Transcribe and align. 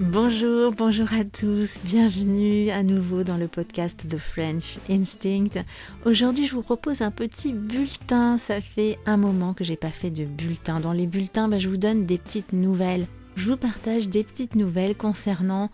Bonjour, 0.00 0.70
bonjour 0.70 1.12
à 1.12 1.24
tous, 1.24 1.80
bienvenue 1.82 2.70
à 2.70 2.84
nouveau 2.84 3.24
dans 3.24 3.36
le 3.36 3.48
podcast 3.48 4.06
The 4.08 4.16
French 4.16 4.78
Instinct. 4.88 5.64
Aujourd'hui 6.04 6.46
je 6.46 6.54
vous 6.54 6.62
propose 6.62 7.02
un 7.02 7.10
petit 7.10 7.52
bulletin, 7.52 8.38
ça 8.38 8.60
fait 8.60 8.96
un 9.06 9.16
moment 9.16 9.54
que 9.54 9.64
j'ai 9.64 9.74
pas 9.74 9.90
fait 9.90 10.12
de 10.12 10.24
bulletin. 10.24 10.78
Dans 10.78 10.92
les 10.92 11.08
bulletins, 11.08 11.48
bah, 11.48 11.58
je 11.58 11.68
vous 11.68 11.78
donne 11.78 12.06
des 12.06 12.18
petites 12.18 12.52
nouvelles. 12.52 13.08
Je 13.34 13.50
vous 13.50 13.56
partage 13.56 14.08
des 14.08 14.22
petites 14.22 14.54
nouvelles 14.54 14.94
concernant 14.94 15.68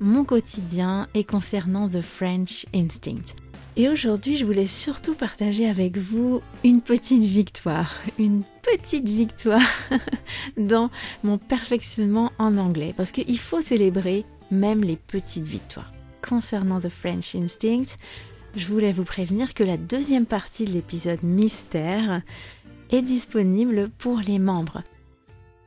mon 0.00 0.24
quotidien 0.24 1.06
et 1.12 1.24
concernant 1.24 1.86
The 1.86 2.00
French 2.00 2.64
Instinct. 2.74 3.34
Et 3.78 3.90
aujourd'hui, 3.90 4.36
je 4.36 4.46
voulais 4.46 4.66
surtout 4.66 5.14
partager 5.14 5.68
avec 5.68 5.98
vous 5.98 6.40
une 6.64 6.80
petite 6.80 7.22
victoire, 7.22 7.92
une 8.18 8.42
petite 8.62 9.06
victoire 9.06 9.68
dans 10.56 10.90
mon 11.22 11.36
perfectionnement 11.36 12.32
en 12.38 12.56
anglais, 12.56 12.94
parce 12.96 13.12
qu'il 13.12 13.38
faut 13.38 13.60
célébrer 13.60 14.24
même 14.50 14.82
les 14.82 14.96
petites 14.96 15.46
victoires. 15.46 15.92
Concernant 16.26 16.80
The 16.80 16.88
French 16.88 17.34
Instinct, 17.34 17.96
je 18.56 18.66
voulais 18.66 18.92
vous 18.92 19.04
prévenir 19.04 19.52
que 19.52 19.62
la 19.62 19.76
deuxième 19.76 20.24
partie 20.24 20.64
de 20.64 20.72
l'épisode 20.72 21.22
mystère 21.22 22.22
est 22.90 23.02
disponible 23.02 23.90
pour 23.98 24.20
les 24.20 24.38
membres. 24.38 24.84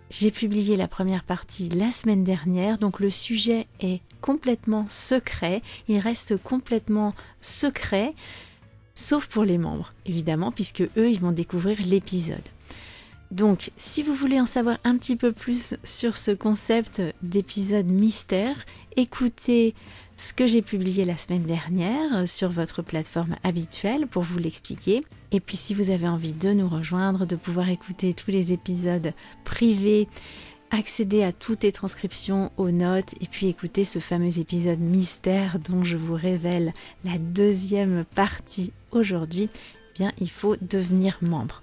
J'ai 0.10 0.32
publié 0.32 0.76
la 0.76 0.88
première 0.88 1.24
partie 1.24 1.70
la 1.70 1.92
semaine 1.92 2.24
dernière, 2.24 2.80
donc 2.80 3.00
le 3.00 3.12
sujet 3.12 3.68
est 3.80 4.02
complètement 4.22 4.86
secret, 4.90 5.62
il 5.88 6.00
reste 6.00 6.38
complètement 6.38 7.14
secret, 7.42 8.14
sauf 8.96 9.28
pour 9.28 9.44
les 9.44 9.58
membres, 9.58 9.94
évidemment, 10.06 10.52
puisque 10.52 10.82
eux, 10.82 11.10
ils 11.10 11.20
vont 11.20 11.32
découvrir 11.32 11.78
l'épisode. 11.86 12.48
Donc, 13.32 13.72
si 13.78 14.02
vous 14.02 14.16
voulez 14.16 14.40
en 14.40 14.48
savoir 14.48 14.78
un 14.84 14.98
petit 14.98 15.16
peu 15.16 15.32
plus 15.32 15.76
sur 15.84 16.18
ce 16.18 16.32
concept 16.32 17.02
d'épisode 17.22 17.86
mystère, 17.86 18.66
écoutez 18.96 19.76
ce 20.18 20.34
que 20.34 20.48
j'ai 20.48 20.64
publié 20.64 21.06
la 21.06 21.18
semaine 21.18 21.44
dernière 21.44 22.28
sur 22.28 22.50
votre 22.50 22.82
plateforme 22.82 23.36
habituelle 23.44 24.08
pour 24.08 24.24
vous 24.24 24.40
l'expliquer. 24.40 25.04
Et 25.32 25.40
puis 25.40 25.58
si 25.58 25.76
vous 25.76 25.92
avez 25.92 26.08
envie 26.08 26.34
de 26.34 26.52
nous 26.54 26.68
rejoindre, 26.68 27.28
de 27.28 27.36
pouvoir 27.36 27.70
écouter 27.70 28.16
tous 28.16 28.32
les 28.32 28.52
épisodes 28.52 29.14
privés, 29.46 30.08
accéder 30.72 31.24
à 31.24 31.32
toutes 31.32 31.64
les 31.64 31.72
transcriptions, 31.72 32.52
aux 32.58 32.72
notes, 32.72 33.14
et 33.22 33.28
puis 33.28 33.48
écouter 33.48 33.84
ce 33.84 34.00
fameux 34.00 34.40
épisode 34.40 34.80
mystère 34.80 35.58
dont 35.60 35.84
je 35.84 35.98
vous 35.98 36.16
révèle 36.16 36.74
la 37.04 37.18
deuxième 37.18 38.06
partie 38.16 38.72
aujourd'hui, 38.92 39.50
bien 39.96 40.12
il 40.20 40.30
faut 40.30 40.56
devenir 40.62 41.18
membre. 41.22 41.62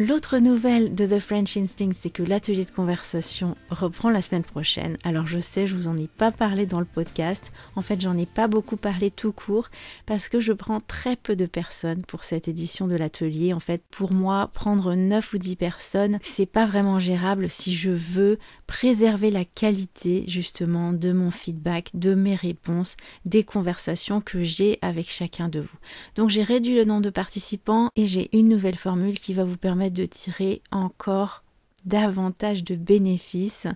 L'autre 0.00 0.38
nouvelle 0.38 0.94
de 0.94 1.06
The 1.06 1.18
French 1.18 1.56
Instinct, 1.56 1.90
c'est 1.92 2.10
que 2.10 2.22
l'atelier 2.22 2.64
de 2.64 2.70
conversation 2.70 3.56
reprend 3.68 4.10
la 4.10 4.22
semaine 4.22 4.44
prochaine. 4.44 4.96
Alors 5.02 5.26
je 5.26 5.40
sais, 5.40 5.66
je 5.66 5.74
vous 5.74 5.88
en 5.88 5.98
ai 5.98 6.06
pas 6.06 6.30
parlé 6.30 6.66
dans 6.66 6.78
le 6.78 6.86
podcast. 6.86 7.52
En 7.74 7.82
fait, 7.82 8.00
j'en 8.00 8.16
ai 8.16 8.24
pas 8.24 8.46
beaucoup 8.46 8.76
parlé 8.76 9.10
tout 9.10 9.32
court 9.32 9.70
parce 10.06 10.28
que 10.28 10.38
je 10.38 10.52
prends 10.52 10.78
très 10.78 11.16
peu 11.16 11.34
de 11.34 11.46
personnes 11.46 12.04
pour 12.04 12.22
cette 12.22 12.46
édition 12.46 12.86
de 12.86 12.94
l'atelier. 12.94 13.52
En 13.52 13.58
fait, 13.58 13.82
pour 13.90 14.12
moi, 14.12 14.52
prendre 14.54 14.94
9 14.94 15.32
ou 15.32 15.38
10 15.38 15.56
personnes, 15.56 16.18
c'est 16.22 16.46
pas 16.46 16.64
vraiment 16.64 17.00
gérable 17.00 17.50
si 17.50 17.74
je 17.74 17.90
veux 17.90 18.38
préserver 18.68 19.30
la 19.30 19.46
qualité 19.46 20.24
justement 20.28 20.92
de 20.92 21.10
mon 21.10 21.32
feedback, 21.32 21.90
de 21.94 22.14
mes 22.14 22.36
réponses, 22.36 22.96
des 23.24 23.42
conversations 23.42 24.20
que 24.20 24.44
j'ai 24.44 24.78
avec 24.82 25.10
chacun 25.10 25.48
de 25.48 25.60
vous. 25.60 25.78
Donc 26.14 26.28
j'ai 26.28 26.44
réduit 26.44 26.76
le 26.76 26.84
nombre 26.84 27.02
de 27.02 27.10
participants 27.10 27.90
et 27.96 28.06
j'ai 28.06 28.28
une 28.36 28.46
nouvelle 28.46 28.76
formule 28.76 29.18
qui 29.18 29.34
va 29.34 29.42
vous 29.42 29.56
permettre 29.56 29.96
de 29.96 30.04
tirer 30.04 30.62
encore 30.70 31.42
davantage 31.86 32.62
de 32.62 32.76
bénéfices 32.76 33.66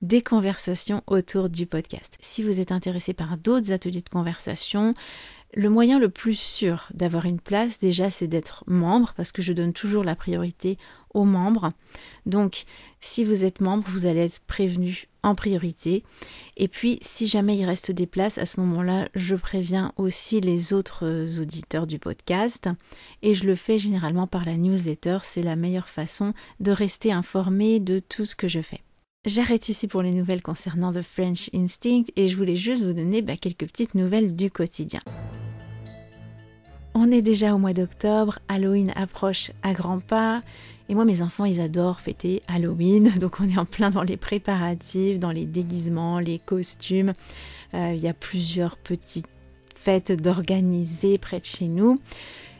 des 0.00 0.22
conversations 0.22 1.02
autour 1.08 1.48
du 1.48 1.66
podcast. 1.66 2.16
Si 2.20 2.42
vous 2.42 2.60
êtes 2.60 2.70
intéressé 2.70 3.14
par 3.14 3.36
d'autres 3.36 3.72
ateliers 3.72 4.02
de 4.02 4.08
conversation, 4.08 4.94
le 5.56 5.70
moyen 5.70 5.98
le 5.98 6.10
plus 6.10 6.38
sûr 6.38 6.86
d'avoir 6.92 7.24
une 7.24 7.40
place, 7.40 7.80
déjà, 7.80 8.10
c'est 8.10 8.28
d'être 8.28 8.62
membre, 8.66 9.14
parce 9.16 9.32
que 9.32 9.40
je 9.40 9.54
donne 9.54 9.72
toujours 9.72 10.04
la 10.04 10.14
priorité 10.14 10.76
aux 11.14 11.24
membres. 11.24 11.72
Donc, 12.26 12.64
si 13.00 13.24
vous 13.24 13.42
êtes 13.42 13.62
membre, 13.62 13.86
vous 13.88 14.04
allez 14.04 14.20
être 14.20 14.40
prévenu 14.40 15.08
en 15.22 15.34
priorité. 15.34 16.04
Et 16.58 16.68
puis, 16.68 16.98
si 17.00 17.26
jamais 17.26 17.56
il 17.56 17.64
reste 17.64 17.90
des 17.90 18.06
places, 18.06 18.36
à 18.36 18.44
ce 18.44 18.60
moment-là, 18.60 19.08
je 19.14 19.34
préviens 19.34 19.94
aussi 19.96 20.42
les 20.42 20.74
autres 20.74 21.40
auditeurs 21.40 21.86
du 21.86 21.98
podcast. 21.98 22.68
Et 23.22 23.32
je 23.32 23.46
le 23.46 23.54
fais 23.54 23.78
généralement 23.78 24.26
par 24.26 24.44
la 24.44 24.58
newsletter. 24.58 25.18
C'est 25.22 25.42
la 25.42 25.56
meilleure 25.56 25.88
façon 25.88 26.34
de 26.60 26.70
rester 26.70 27.12
informé 27.12 27.80
de 27.80 27.98
tout 27.98 28.26
ce 28.26 28.36
que 28.36 28.46
je 28.46 28.60
fais. 28.60 28.82
J'arrête 29.24 29.70
ici 29.70 29.88
pour 29.88 30.02
les 30.02 30.12
nouvelles 30.12 30.42
concernant 30.42 30.92
The 30.92 31.02
French 31.02 31.48
Instinct 31.54 32.04
et 32.14 32.28
je 32.28 32.36
voulais 32.36 32.54
juste 32.56 32.82
vous 32.82 32.92
donner 32.92 33.22
bah, 33.22 33.36
quelques 33.36 33.66
petites 33.66 33.94
nouvelles 33.94 34.36
du 34.36 34.50
quotidien. 34.50 35.00
On 36.98 37.10
est 37.10 37.20
déjà 37.20 37.54
au 37.54 37.58
mois 37.58 37.74
d'octobre, 37.74 38.38
Halloween 38.48 38.90
approche 38.96 39.50
à 39.62 39.74
grands 39.74 40.00
pas. 40.00 40.40
Et 40.88 40.94
moi, 40.94 41.04
mes 41.04 41.20
enfants, 41.20 41.44
ils 41.44 41.60
adorent 41.60 42.00
fêter 42.00 42.40
Halloween. 42.48 43.12
Donc, 43.20 43.38
on 43.38 43.46
est 43.46 43.58
en 43.58 43.66
plein 43.66 43.90
dans 43.90 44.02
les 44.02 44.16
préparatifs, 44.16 45.18
dans 45.18 45.30
les 45.30 45.44
déguisements, 45.44 46.20
les 46.20 46.38
costumes. 46.38 47.12
Euh, 47.74 47.92
il 47.94 48.00
y 48.00 48.08
a 48.08 48.14
plusieurs 48.14 48.78
petites 48.78 49.26
fêtes 49.74 50.10
d'organiser 50.10 51.18
près 51.18 51.38
de 51.38 51.44
chez 51.44 51.66
nous. 51.66 52.00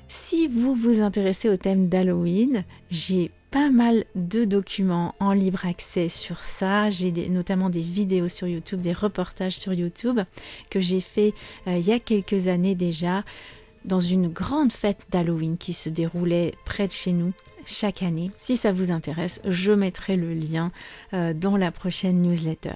Si 0.06 0.48
vous 0.48 0.74
vous 0.74 1.00
intéressez 1.00 1.48
au 1.48 1.56
thème 1.56 1.88
d'Halloween, 1.88 2.64
j'ai 2.90 3.30
pas 3.50 3.70
mal 3.70 4.04
de 4.16 4.44
documents 4.44 5.14
en 5.18 5.32
libre 5.32 5.64
accès 5.64 6.10
sur 6.10 6.44
ça. 6.44 6.90
J'ai 6.90 7.10
notamment 7.30 7.70
des 7.70 7.80
vidéos 7.80 8.28
sur 8.28 8.46
YouTube, 8.46 8.80
des 8.80 8.92
reportages 8.92 9.56
sur 9.56 9.72
YouTube 9.72 10.20
que 10.68 10.82
j'ai 10.82 11.00
fait 11.00 11.32
euh, 11.66 11.78
il 11.78 11.86
y 11.86 11.92
a 11.92 11.98
quelques 11.98 12.48
années 12.48 12.74
déjà 12.74 13.24
dans 13.86 14.00
une 14.00 14.28
grande 14.28 14.72
fête 14.72 15.06
d'Halloween 15.10 15.56
qui 15.56 15.72
se 15.72 15.88
déroulait 15.88 16.54
près 16.64 16.86
de 16.86 16.92
chez 16.92 17.12
nous 17.12 17.32
chaque 17.64 18.02
année. 18.02 18.30
Si 18.38 18.56
ça 18.56 18.72
vous 18.72 18.90
intéresse, 18.90 19.40
je 19.44 19.72
mettrai 19.72 20.16
le 20.16 20.34
lien 20.34 20.72
euh, 21.14 21.32
dans 21.32 21.56
la 21.56 21.72
prochaine 21.72 22.22
newsletter. 22.22 22.74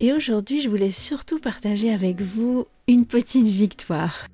Et 0.00 0.12
aujourd'hui, 0.12 0.60
je 0.60 0.68
voulais 0.68 0.92
surtout 0.92 1.40
partager 1.40 1.92
avec 1.92 2.20
vous 2.20 2.66
une 2.86 3.04
petite 3.04 3.46
victoire. 3.46 4.28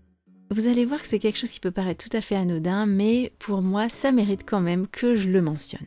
Vous 0.50 0.68
allez 0.68 0.84
voir 0.84 1.00
que 1.00 1.08
c'est 1.08 1.18
quelque 1.18 1.38
chose 1.38 1.50
qui 1.50 1.60
peut 1.60 1.70
paraître 1.70 2.08
tout 2.08 2.14
à 2.14 2.20
fait 2.20 2.36
anodin, 2.36 2.84
mais 2.84 3.32
pour 3.38 3.62
moi, 3.62 3.88
ça 3.88 4.12
mérite 4.12 4.42
quand 4.44 4.60
même 4.60 4.86
que 4.86 5.14
je 5.14 5.30
le 5.30 5.40
mentionne. 5.40 5.86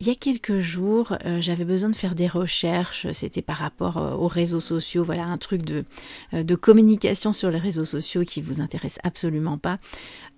Il 0.00 0.06
y 0.06 0.10
a 0.10 0.14
quelques 0.14 0.60
jours, 0.60 1.14
euh, 1.26 1.42
j'avais 1.42 1.66
besoin 1.66 1.90
de 1.90 1.94
faire 1.94 2.14
des 2.14 2.26
recherches, 2.26 3.06
c'était 3.12 3.42
par 3.42 3.58
rapport 3.58 3.98
euh, 3.98 4.14
aux 4.14 4.28
réseaux 4.28 4.60
sociaux, 4.60 5.04
voilà 5.04 5.26
un 5.26 5.36
truc 5.36 5.60
de, 5.60 5.84
euh, 6.32 6.42
de, 6.42 6.54
communication 6.54 7.34
sur 7.34 7.50
les 7.50 7.58
réseaux 7.58 7.84
sociaux 7.84 8.24
qui 8.24 8.40
vous 8.40 8.62
intéresse 8.62 8.98
absolument 9.04 9.58
pas. 9.58 9.76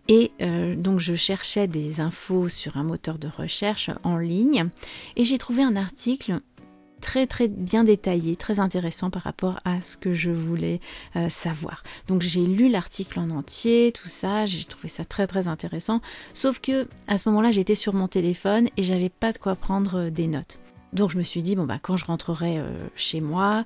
Et 0.09 0.33
donc 0.77 0.99
je 0.99 1.15
cherchais 1.15 1.69
des 1.69 2.01
infos 2.01 2.49
sur 2.49 2.77
un 2.77 2.83
moteur 2.83 3.19
de 3.19 3.29
recherche 3.29 3.89
en 4.03 4.17
ligne. 4.17 4.69
Et 5.15 5.23
j'ai 5.23 5.39
trouvé 5.39 5.63
un 5.63 5.77
article 5.77 6.41
très 7.03 7.27
très 7.27 7.49
bien 7.49 7.85
détaillé, 7.85 8.37
très 8.37 8.61
intéressant 8.61 9.11
par 9.11 9.23
rapport 9.23 9.61
à 9.67 9.83
ce 9.83 9.99
que 9.99 10.15
je 10.15 10.31
voulais 10.31 10.81
euh, 11.17 11.29
savoir. 11.29 11.83
Donc 12.09 12.23
j'ai 12.23 12.47
lu 12.47 12.71
l'article 12.71 13.19
en 13.19 13.29
entier, 13.31 13.93
tout 13.93 14.09
ça, 14.09 14.47
j'ai 14.47 14.65
trouvé 14.65 14.89
ça 14.89 15.05
très 15.05 15.27
très 15.27 15.49
intéressant. 15.49 16.01
Sauf 16.33 16.61
que 16.61 16.89
à 17.09 17.19
ce 17.19 17.29
moment-là, 17.29 17.51
j'étais 17.51 17.75
sur 17.75 17.93
mon 17.93 18.09
téléphone 18.09 18.69
et 18.79 18.83
j'avais 18.83 19.11
pas 19.11 19.33
de 19.33 19.39
quoi 19.39 19.57
prendre 19.57 19.99
euh, 19.99 20.11
des 20.11 20.29
notes. 20.29 20.59
Donc 20.93 21.11
je 21.11 21.19
me 21.19 21.23
suis 21.23 21.43
dit, 21.43 21.57
bon 21.57 21.65
bah 21.65 21.79
quand 21.83 21.97
je 21.97 22.05
rentrerai 22.05 22.59
euh, 22.59 22.71
chez 22.97 23.23
moi, 23.23 23.65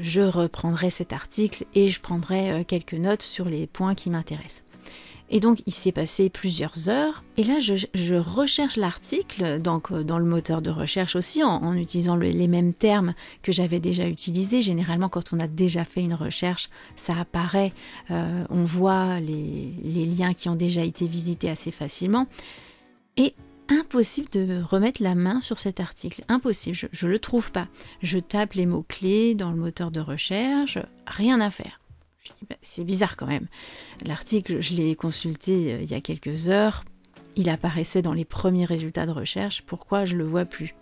je 0.00 0.20
reprendrai 0.20 0.88
cet 0.88 1.12
article 1.12 1.64
et 1.74 1.90
je 1.90 2.00
prendrai 2.00 2.64
quelques 2.64 2.94
notes 2.94 3.22
sur 3.22 3.46
les 3.46 3.66
points 3.66 3.96
qui 3.96 4.08
m'intéressent. 4.08 4.62
Et 5.30 5.40
donc 5.40 5.60
il 5.66 5.72
s'est 5.72 5.92
passé 5.92 6.30
plusieurs 6.30 6.88
heures. 6.88 7.22
Et 7.36 7.42
là, 7.42 7.58
je, 7.60 8.14
recherche 8.14 8.76
l'article, 8.76 9.60
donc 9.60 9.92
euh, 9.92 10.02
dans 10.02 10.18
le 10.18 10.24
moteur 10.24 10.62
de 10.62 10.70
recherche 10.70 11.16
aussi, 11.16 11.44
en, 11.44 11.74
utilisant 11.74 12.16
les 12.16 12.48
mêmes 12.48 12.72
termes 12.72 13.14
que 13.42 13.52
j'avais 13.52 13.78
déjà 13.78 14.08
utilisés. 14.08 14.62
Généralement, 14.62 15.08
quand 15.08 15.32
on 15.32 15.40
a 15.40 15.46
déjà 15.46 15.84
fait 15.84 16.00
une 16.00 16.14
recherche, 16.14 16.70
ça 16.96 17.14
apparaît, 17.18 17.72
euh, 18.10 18.44
on 18.48 18.64
voit 18.64 19.20
les, 19.20 20.06
liens 20.06 20.32
qui 20.32 20.48
ont 20.48 20.56
déjà 20.56 20.82
été 20.82 21.06
visités 21.06 21.50
assez 21.50 21.70
facilement. 21.70 22.26
Et 23.16 23.34
impossible 23.68 24.30
de 24.30 24.62
remettre 24.62 25.02
la 25.02 25.14
main 25.14 25.40
sur 25.40 25.58
cet 25.58 25.80
article. 25.80 26.22
Impossible, 26.28 26.76
je 26.90 27.06
ne 27.06 27.10
le 27.10 27.18
trouve 27.18 27.52
pas. 27.52 27.68
Je 28.02 28.18
tape 28.18 28.54
les 28.54 28.64
mots-clés 28.64 29.34
dans 29.34 29.50
le 29.50 29.58
moteur 29.58 29.90
de 29.90 30.00
recherche, 30.00 30.78
rien 31.06 31.40
à 31.40 31.50
faire. 31.50 31.80
Bah, 32.48 32.56
c'est 32.62 32.84
bizarre 32.84 33.16
quand 33.16 33.26
même. 33.26 33.46
L'article, 34.04 34.60
je 34.60 34.74
l'ai 34.74 34.94
consulté 34.94 35.74
euh, 35.74 35.82
il 35.82 35.90
y 35.90 35.94
a 35.94 36.00
quelques 36.00 36.48
heures. 36.48 36.84
Il 37.36 37.48
apparaissait 37.48 38.02
dans 38.02 38.12
les 38.12 38.24
premiers 38.24 38.64
résultats 38.64 39.06
de 39.06 39.12
recherche. 39.12 39.62
Pourquoi 39.62 40.04
je 40.04 40.16
le 40.16 40.24
vois 40.24 40.44
plus? 40.44 40.74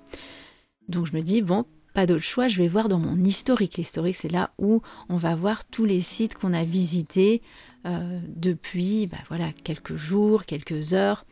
Donc 0.88 1.06
je 1.06 1.12
me 1.12 1.20
dis, 1.20 1.42
bon, 1.42 1.64
pas 1.94 2.06
d'autre 2.06 2.22
choix, 2.22 2.48
je 2.48 2.58
vais 2.58 2.68
voir 2.68 2.88
dans 2.88 2.98
mon 2.98 3.16
historique. 3.24 3.76
L'historique, 3.76 4.16
c'est 4.16 4.30
là 4.30 4.50
où 4.58 4.82
on 5.08 5.16
va 5.16 5.34
voir 5.34 5.64
tous 5.64 5.84
les 5.84 6.00
sites 6.00 6.34
qu'on 6.34 6.52
a 6.52 6.62
visités 6.62 7.42
euh, 7.86 8.20
depuis 8.28 9.06
bah, 9.06 9.18
quelques 9.64 9.96
jours, 9.96 10.44
quelques 10.44 10.92
heures. 10.92 11.24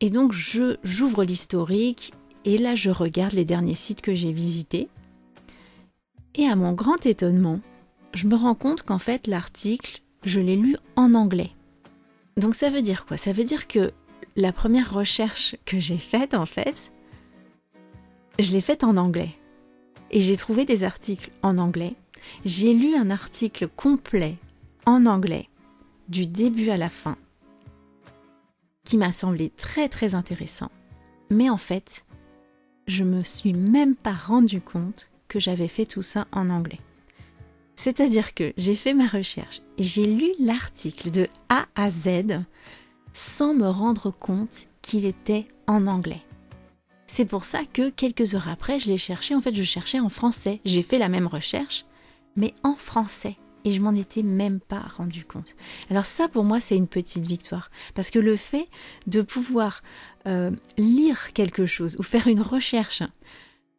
Et 0.00 0.10
donc 0.10 0.32
j'ouvre 0.32 1.24
l'historique 1.24 2.12
et 2.44 2.56
là 2.56 2.74
je 2.74 2.90
regarde 2.90 3.32
les 3.32 3.44
derniers 3.44 3.74
sites 3.74 4.00
que 4.00 4.14
j'ai 4.14 4.32
visités. 4.32 4.88
Et 6.36 6.46
à 6.46 6.54
mon 6.54 6.72
grand 6.72 7.04
étonnement, 7.04 7.60
je 8.14 8.26
me 8.26 8.36
rends 8.36 8.54
compte 8.54 8.82
qu'en 8.82 8.98
fait 8.98 9.26
l'article, 9.26 10.02
je 10.24 10.40
l'ai 10.40 10.56
lu 10.56 10.76
en 10.96 11.14
anglais. 11.14 11.50
Donc 12.36 12.54
ça 12.54 12.70
veut 12.70 12.82
dire 12.82 13.06
quoi? 13.06 13.16
Ça 13.16 13.32
veut 13.32 13.44
dire 13.44 13.68
que 13.68 13.92
la 14.36 14.52
première 14.52 14.92
recherche 14.92 15.56
que 15.64 15.80
j'ai 15.80 15.98
faite 15.98 16.34
en 16.34 16.46
fait, 16.46 16.92
je 18.38 18.52
l'ai 18.52 18.60
faite 18.60 18.84
en 18.84 18.96
anglais. 18.96 19.30
Et 20.10 20.20
j'ai 20.20 20.36
trouvé 20.36 20.64
des 20.64 20.82
articles 20.82 21.30
en 21.42 21.58
anglais. 21.58 21.94
J'ai 22.44 22.74
lu 22.74 22.96
un 22.96 23.10
article 23.10 23.68
complet 23.68 24.36
en 24.86 25.06
anglais, 25.06 25.48
du 26.08 26.26
début 26.26 26.70
à 26.70 26.76
la 26.76 26.88
fin, 26.88 27.16
qui 28.84 28.96
m'a 28.96 29.12
semblé 29.12 29.50
très 29.50 29.88
très 29.88 30.14
intéressant. 30.14 30.70
Mais 31.30 31.48
en 31.48 31.58
fait, 31.58 32.04
je 32.86 33.04
me 33.04 33.22
suis 33.22 33.52
même 33.52 33.94
pas 33.94 34.14
rendu 34.14 34.60
compte 34.60 35.10
que 35.28 35.38
j'avais 35.38 35.68
fait 35.68 35.86
tout 35.86 36.02
ça 36.02 36.26
en 36.32 36.50
anglais. 36.50 36.80
C'est-à-dire 37.80 38.34
que 38.34 38.52
j'ai 38.58 38.74
fait 38.74 38.92
ma 38.92 39.06
recherche, 39.06 39.62
j'ai 39.78 40.04
lu 40.04 40.32
l'article 40.38 41.10
de 41.10 41.28
A 41.48 41.64
à 41.74 41.90
Z 41.90 42.42
sans 43.14 43.54
me 43.54 43.68
rendre 43.68 44.10
compte 44.10 44.66
qu'il 44.82 45.06
était 45.06 45.48
en 45.66 45.86
anglais. 45.86 46.20
C'est 47.06 47.24
pour 47.24 47.46
ça 47.46 47.60
que 47.64 47.88
quelques 47.88 48.34
heures 48.34 48.50
après, 48.50 48.78
je 48.78 48.88
l'ai 48.88 48.98
cherché. 48.98 49.34
En 49.34 49.40
fait, 49.40 49.54
je 49.54 49.62
cherchais 49.62 49.98
en 49.98 50.10
français. 50.10 50.60
J'ai 50.66 50.82
fait 50.82 50.98
la 50.98 51.08
même 51.08 51.26
recherche, 51.26 51.86
mais 52.36 52.52
en 52.64 52.74
français. 52.74 53.38
Et 53.64 53.72
je 53.72 53.80
m'en 53.80 53.94
étais 53.94 54.22
même 54.22 54.60
pas 54.60 54.84
rendu 54.98 55.24
compte. 55.24 55.56
Alors 55.88 56.04
ça, 56.04 56.28
pour 56.28 56.44
moi, 56.44 56.60
c'est 56.60 56.76
une 56.76 56.86
petite 56.86 57.24
victoire. 57.24 57.70
Parce 57.94 58.10
que 58.10 58.18
le 58.18 58.36
fait 58.36 58.68
de 59.06 59.22
pouvoir 59.22 59.82
euh, 60.26 60.50
lire 60.76 61.32
quelque 61.32 61.64
chose 61.64 61.96
ou 61.98 62.02
faire 62.02 62.26
une 62.26 62.42
recherche 62.42 63.02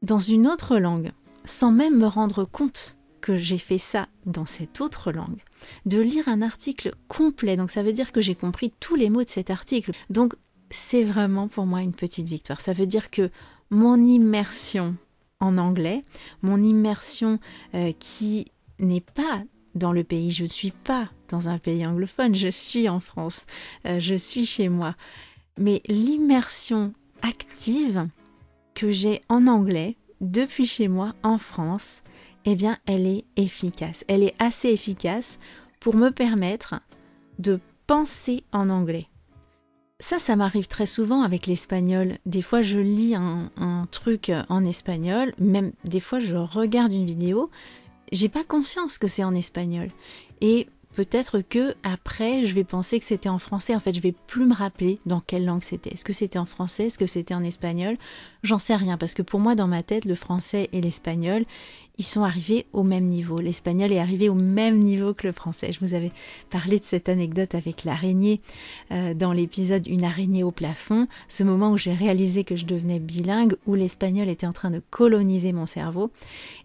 dans 0.02 0.18
une 0.18 0.48
autre 0.48 0.80
langue, 0.80 1.12
sans 1.46 1.72
même 1.72 2.00
me 2.00 2.08
rendre 2.08 2.46
compte 2.46 2.98
que 3.22 3.38
j'ai 3.38 3.58
fait 3.58 3.78
ça 3.78 4.08
dans 4.26 4.46
cette 4.46 4.82
autre 4.82 5.12
langue, 5.12 5.42
de 5.86 6.00
lire 6.00 6.28
un 6.28 6.42
article 6.42 6.94
complet, 7.08 7.56
donc 7.56 7.72
ça 7.72 7.84
veut 7.84 7.94
dire 7.94 8.12
que 8.12 8.22
j'ai 8.22 8.36
compris 8.36 8.74
tous 8.80 8.96
les 8.96 9.10
mots 9.10 9.24
de 9.24 9.30
cet 9.30 9.50
article. 9.50 9.92
Donc 10.10 10.34
c'est 10.70 11.04
vraiment 11.04 11.48
pour 11.48 11.66
moi 11.66 11.82
une 11.82 11.94
petite 11.94 12.28
victoire. 12.28 12.60
Ça 12.60 12.74
veut 12.74 12.88
dire 12.88 13.10
que 13.10 13.30
mon 13.70 14.04
immersion 14.04 14.96
en 15.40 15.58
anglais, 15.58 16.04
mon 16.42 16.62
immersion 16.62 17.40
euh, 17.74 17.92
qui 18.00 18.46
n'est 18.80 19.02
pas 19.02 19.44
dans 19.76 19.94
le 19.94 20.04
pays, 20.04 20.32
je 20.32 20.44
ne 20.44 20.48
suis 20.48 20.72
pas 20.72 21.10
dans 21.30 21.50
un 21.50 21.58
pays 21.58 21.86
anglophone, 21.86 22.36
je 22.36 22.50
suis 22.50 22.90
en 22.90 23.00
France, 23.00 23.46
euh, 23.86 24.00
je 24.00 24.16
suis 24.16 24.46
chez 24.46 24.70
moi. 24.70 24.96
Mais 25.58 25.82
l'immersion 25.88 26.94
active 27.22 28.08
que 28.74 28.92
j'ai 28.92 29.22
en 29.30 29.48
anglais 29.48 29.98
depuis 30.22 30.66
chez 30.66 30.88
moi 30.88 31.14
en 31.24 31.38
France, 31.38 32.04
eh 32.46 32.56
bien, 32.56 32.78
elle 32.86 33.08
est 33.08 33.26
efficace. 33.36 34.04
Elle 34.08 34.24
est 34.24 34.36
assez 34.40 34.70
efficace 34.70 35.40
pour 35.80 35.96
me 35.96 36.10
permettre 36.10 36.76
de 37.40 37.60
penser 37.88 38.44
en 38.52 38.70
anglais. 38.70 39.08
Ça, 40.00 40.18
ça 40.18 40.36
m'arrive 40.36 40.68
très 40.68 40.88
souvent 40.88 41.22
avec 41.22 41.46
l'espagnol. 41.46 42.18
Des 42.26 42.42
fois, 42.42 42.62
je 42.62 42.80
lis 42.80 43.14
un, 43.16 43.88
truc 43.92 44.32
en 44.50 44.66
espagnol, 44.66 45.34
même 45.38 45.74
des 45.84 46.00
fois, 46.00 46.20
je 46.20 46.36
regarde 46.36 46.92
une 46.92 47.06
vidéo, 47.06 47.52
j'ai 48.12 48.30
pas 48.30 48.44
conscience 48.44 48.98
que 48.98 49.08
c'est 49.08 49.24
en 49.24 49.36
espagnol. 49.36 49.88
Et 50.42 50.68
peut-être 50.96 51.40
que 51.42 51.76
après 51.84 52.46
je 52.46 52.54
vais 52.54 52.64
penser 52.64 53.00
que 53.00 53.06
c'était 53.06 53.30
en 53.30 53.40
français. 53.40 53.76
En 53.76 53.80
fait, 53.80 53.94
je 53.94 54.02
vais 54.02 54.14
plus 54.28 54.46
me 54.46 54.54
rappeler 54.54 55.00
dans 55.06 55.22
quelle 55.22 55.46
langue 55.46 55.64
c'était. 55.64 55.92
Est-ce 55.92 56.04
que 56.04 56.14
c'était 56.14 56.40
en 56.40 56.46
français? 56.46 56.86
Est-ce 56.88 56.98
que 56.98 57.08
c'était 57.08 57.34
en 57.34 57.44
espagnol? 57.44 57.96
J'en 58.44 58.60
sais 58.60 58.76
rien 58.76 58.98
parce 58.98 59.14
que 59.14 59.22
pour 59.22 59.40
moi, 59.40 59.56
dans 59.56 59.68
ma 59.68 59.84
tête, 59.84 60.06
le 60.06 60.16
français 60.16 60.70
et 60.72 60.82
l'espagnol, 60.82 61.46
ils 62.02 62.04
sont 62.04 62.24
arrivés 62.24 62.66
au 62.74 62.82
même 62.82 63.06
niveau. 63.06 63.38
L'espagnol 63.38 63.92
est 63.92 64.00
arrivé 64.00 64.28
au 64.28 64.34
même 64.34 64.80
niveau 64.80 65.14
que 65.14 65.28
le 65.28 65.34
français. 65.34 65.72
Je 65.72 65.80
vous 65.82 65.94
avais 65.94 66.12
parlé 66.50 66.80
de 66.80 66.84
cette 66.84 67.10
anecdote 67.10 67.54
avec 67.54 67.84
l'araignée 67.84 68.42
euh, 68.90 69.14
dans 69.14 69.34
l'épisode 69.34 69.86
Une 69.86 70.04
araignée 70.04 70.44
au 70.44 70.50
plafond, 70.50 71.08
ce 71.28 71.44
moment 71.44 71.70
où 71.70 71.78
j'ai 71.78 71.94
réalisé 71.94 72.44
que 72.44 72.56
je 72.56 72.66
devenais 72.66 72.98
bilingue, 72.98 73.54
où 73.68 73.76
l'espagnol 73.76 74.30
était 74.30 74.48
en 74.48 74.52
train 74.52 74.72
de 74.72 74.82
coloniser 74.90 75.54
mon 75.54 75.68
cerveau. 75.68 76.10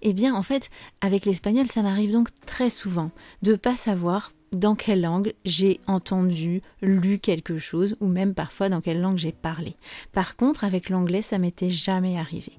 Eh 0.00 0.14
bien, 0.14 0.34
en 0.34 0.40
fait, 0.40 0.70
avec 1.02 1.26
l'espagnol, 1.26 1.66
ça 1.66 1.82
m'arrive 1.82 2.12
donc 2.12 2.28
très 2.46 2.70
souvent 2.70 3.10
de 3.42 3.56
pas 3.56 3.76
savoir 3.76 4.32
dans 4.52 4.74
quelle 4.74 5.02
langue 5.02 5.34
j'ai 5.44 5.80
entendu, 5.86 6.62
lu 6.80 7.18
quelque 7.18 7.58
chose, 7.58 7.94
ou 8.00 8.06
même 8.06 8.32
parfois 8.32 8.70
dans 8.70 8.80
quelle 8.80 9.02
langue 9.02 9.18
j'ai 9.18 9.32
parlé. 9.32 9.76
Par 10.12 10.34
contre, 10.36 10.64
avec 10.64 10.88
l'anglais, 10.88 11.20
ça 11.20 11.36
m'était 11.36 11.68
jamais 11.68 12.18
arrivé. 12.18 12.52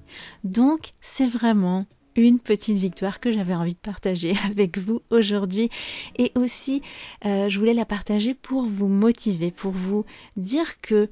Donc, 0.44 0.90
c'est 1.00 1.26
vraiment 1.26 1.86
une 2.18 2.40
petite 2.40 2.78
victoire 2.78 3.20
que 3.20 3.30
j'avais 3.30 3.54
envie 3.54 3.74
de 3.74 3.78
partager 3.78 4.34
avec 4.50 4.78
vous 4.78 5.02
aujourd'hui. 5.10 5.70
Et 6.16 6.32
aussi, 6.34 6.82
euh, 7.24 7.48
je 7.48 7.58
voulais 7.58 7.74
la 7.74 7.84
partager 7.84 8.34
pour 8.34 8.64
vous 8.64 8.88
motiver, 8.88 9.50
pour 9.50 9.72
vous 9.72 10.04
dire 10.36 10.80
que 10.80 11.08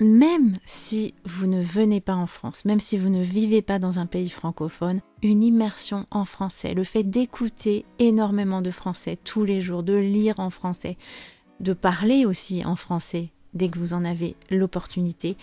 même 0.00 0.52
si 0.64 1.14
vous 1.24 1.46
ne 1.46 1.62
venez 1.62 2.00
pas 2.00 2.16
en 2.16 2.26
France, 2.26 2.64
même 2.64 2.80
si 2.80 2.98
vous 2.98 3.10
ne 3.10 3.22
vivez 3.22 3.62
pas 3.62 3.78
dans 3.78 4.00
un 4.00 4.06
pays 4.06 4.28
francophone, 4.28 5.00
une 5.22 5.44
immersion 5.44 6.06
en 6.10 6.24
français, 6.24 6.74
le 6.74 6.82
fait 6.82 7.04
d'écouter 7.04 7.84
énormément 8.00 8.60
de 8.60 8.72
français 8.72 9.16
tous 9.22 9.44
les 9.44 9.60
jours, 9.60 9.84
de 9.84 9.94
lire 9.94 10.40
en 10.40 10.50
français, 10.50 10.98
de 11.60 11.72
parler 11.72 12.26
aussi 12.26 12.64
en 12.64 12.74
français 12.74 13.30
dès 13.54 13.68
que 13.68 13.78
vous 13.78 13.94
en 13.94 14.04
avez 14.04 14.36
l'opportunité, 14.50 15.36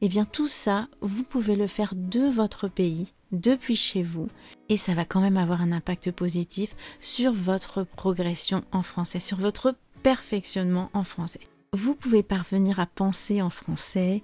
eh 0.00 0.08
bien 0.08 0.24
tout 0.24 0.48
ça, 0.48 0.88
vous 1.00 1.22
pouvez 1.22 1.56
le 1.56 1.66
faire 1.66 1.94
de 1.94 2.28
votre 2.28 2.68
pays, 2.68 3.12
depuis 3.32 3.76
chez 3.76 4.02
vous, 4.02 4.28
et 4.68 4.76
ça 4.76 4.94
va 4.94 5.04
quand 5.04 5.20
même 5.20 5.36
avoir 5.36 5.60
un 5.60 5.72
impact 5.72 6.10
positif 6.10 6.74
sur 7.00 7.32
votre 7.32 7.84
progression 7.84 8.62
en 8.72 8.82
français, 8.82 9.20
sur 9.20 9.38
votre 9.38 9.74
perfectionnement 10.02 10.90
en 10.92 11.04
français 11.04 11.40
vous 11.76 11.94
pouvez 11.94 12.22
parvenir 12.22 12.80
à 12.80 12.86
penser 12.86 13.42
en 13.42 13.50
français, 13.50 14.22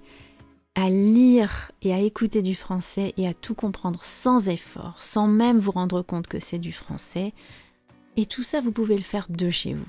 à 0.75 0.89
lire 0.89 1.71
et 1.81 1.93
à 1.93 1.99
écouter 1.99 2.41
du 2.41 2.55
français 2.55 3.13
et 3.15 3.27
à 3.27 3.33
tout 3.33 3.53
comprendre 3.53 4.03
sans 4.03 4.49
effort, 4.49 5.01
sans 5.01 5.27
même 5.27 5.59
vous 5.59 5.71
rendre 5.71 6.01
compte 6.01 6.27
que 6.27 6.39
c'est 6.39 6.57
du 6.57 6.71
français. 6.71 7.33
Et 8.17 8.25
tout 8.25 8.43
ça, 8.43 8.59
vous 8.59 8.71
pouvez 8.71 8.97
le 8.97 9.03
faire 9.03 9.27
de 9.29 9.49
chez 9.49 9.73
vous. 9.73 9.87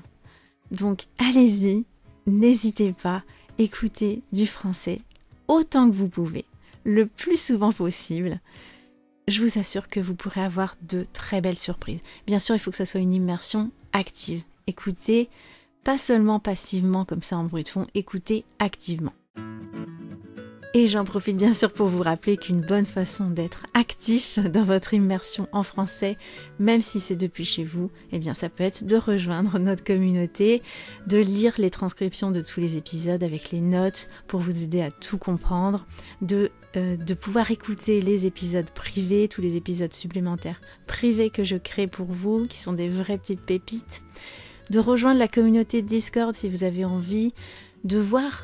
Donc 0.71 1.05
allez-y, 1.17 1.85
n'hésitez 2.27 2.93
pas, 2.93 3.23
écoutez 3.57 4.21
du 4.31 4.47
français 4.47 4.99
autant 5.47 5.89
que 5.89 5.95
vous 5.95 6.07
pouvez, 6.07 6.45
le 6.83 7.05
plus 7.05 7.39
souvent 7.39 7.71
possible. 7.71 8.39
Je 9.27 9.41
vous 9.41 9.57
assure 9.57 9.87
que 9.87 9.99
vous 9.99 10.15
pourrez 10.15 10.41
avoir 10.41 10.75
de 10.81 11.03
très 11.13 11.41
belles 11.41 11.57
surprises. 11.57 12.01
Bien 12.27 12.39
sûr, 12.39 12.55
il 12.55 12.59
faut 12.59 12.71
que 12.71 12.77
ça 12.77 12.85
soit 12.85 12.99
une 12.99 13.13
immersion 13.13 13.71
active. 13.93 14.43
Écoutez 14.67 15.29
pas 15.83 15.97
seulement 15.99 16.39
passivement 16.39 17.05
comme 17.05 17.21
ça 17.21 17.37
en 17.37 17.43
bruit 17.43 17.63
de 17.63 17.69
fond, 17.69 17.85
écoutez 17.93 18.43
activement. 18.57 19.13
Et 20.77 20.87
j'en 20.87 21.05
profite 21.05 21.37
bien 21.37 21.53
sûr 21.53 21.71
pour 21.71 21.87
vous 21.87 22.03
rappeler 22.03 22.35
qu'une 22.35 22.59
bonne 22.59 22.85
façon 22.85 23.29
d'être 23.29 23.65
actif 23.73 24.39
dans 24.51 24.65
votre 24.65 24.93
immersion 24.93 25.47
en 25.53 25.63
français, 25.63 26.17
même 26.59 26.81
si 26.81 26.99
c'est 26.99 27.15
depuis 27.15 27.45
chez 27.45 27.63
vous, 27.63 27.91
eh 28.11 28.19
bien 28.19 28.33
ça 28.33 28.49
peut 28.49 28.65
être 28.65 28.83
de 28.83 28.97
rejoindre 28.97 29.57
notre 29.57 29.85
communauté, 29.85 30.61
de 31.07 31.17
lire 31.17 31.53
les 31.59 31.69
transcriptions 31.69 32.29
de 32.29 32.41
tous 32.41 32.59
les 32.59 32.75
épisodes 32.75 33.23
avec 33.23 33.51
les 33.51 33.61
notes 33.61 34.09
pour 34.27 34.41
vous 34.41 34.63
aider 34.63 34.81
à 34.81 34.91
tout 34.91 35.17
comprendre, 35.17 35.87
de, 36.21 36.51
euh, 36.75 36.97
pouvoir 37.21 37.51
écouter 37.51 38.01
les 38.01 38.25
épisodes 38.25 38.69
privés, 38.69 39.29
tous 39.29 39.39
les 39.39 39.55
épisodes 39.55 39.93
supplémentaires 39.93 40.59
privés 40.87 41.29
que 41.29 41.45
je 41.45 41.55
crée 41.55 41.87
pour 41.87 42.07
vous, 42.07 42.47
qui 42.47 42.57
sont 42.57 42.73
des 42.73 42.89
vraies 42.89 43.17
petites 43.17 43.45
pépites 43.45 44.03
de 44.71 44.79
rejoindre 44.79 45.19
la 45.19 45.29
communauté 45.29 45.81
Discord 45.81 46.35
si 46.35 46.49
vous 46.49 46.65
avez 46.65 46.83
envie, 46.83 47.33
de 47.85 47.99
voir 47.99 48.43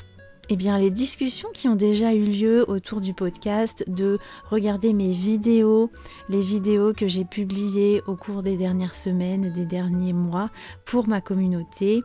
eh 0.54 0.58
bien, 0.58 0.78
les 0.78 0.92
discussions 0.92 1.48
qui 1.54 1.70
ont 1.70 1.78
déjà 1.78 2.14
eu 2.14 2.26
lieu 2.26 2.70
autour 2.70 3.00
du 3.00 3.14
podcast, 3.14 3.86
de 3.88 4.20
regarder 4.50 4.92
mes 4.92 5.14
vidéos, 5.14 5.90
les 6.28 6.42
vidéos 6.42 6.92
que 6.94 7.08
j'ai 7.08 7.24
publiées 7.24 8.02
au 8.06 8.18
cours 8.18 8.44
des 8.44 8.58
dernières 8.58 8.96
semaines, 8.96 9.54
des 9.54 9.66
derniers 9.66 10.12
mois 10.12 10.50
pour 10.84 11.08
ma 11.08 11.22
communauté, 11.22 12.04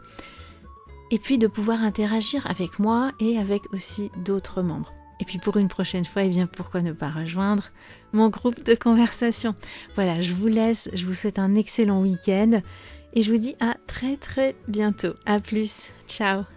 et 1.11 1.19
puis 1.19 1.39
de 1.39 1.49
pouvoir 1.49 1.83
interagir 1.83 2.49
avec 2.49 2.79
moi 2.79 3.11
et 3.19 3.37
avec 3.37 3.63
aussi 3.75 4.13
d'autres 4.25 4.63
membres. 4.63 4.95
Et 5.19 5.25
puis 5.25 5.39
pour 5.39 5.57
une 5.57 5.67
prochaine 5.67 6.05
fois, 6.05 6.23
eh 6.23 6.29
bien 6.29 6.47
pourquoi 6.47 6.83
ne 6.83 6.93
pas 6.93 7.11
rejoindre 7.11 7.71
mon 8.13 8.29
groupe 8.29 8.63
de 8.63 8.77
conversation? 8.77 9.57
Voilà, 9.97 10.21
je 10.21 10.33
vous 10.33 10.47
laisse, 10.47 10.89
je 10.93 11.05
vous 11.05 11.15
souhaite 11.15 11.41
un 11.41 11.57
excellent 11.57 12.01
week-end 12.01 12.61
et 13.13 13.23
je 13.23 13.33
vous 13.33 13.39
dis 13.39 13.57
à 13.59 13.75
très 13.89 14.17
très 14.17 14.55
bientôt. 14.69 15.15
À 15.27 15.41
plus, 15.41 15.91
ciao 16.07 16.56